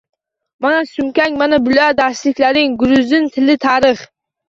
[0.65, 4.07] Mana sumkang, mana bular darsliklaring– guruzin tili, tarix…